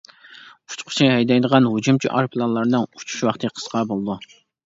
[0.69, 4.19] ئۇچقۇچى ھەيدەيدىغان ھۇجۇمچى ئايروپىلانلارنىڭ ئۇچۇش ۋاقتى قىسقا بولىدۇ.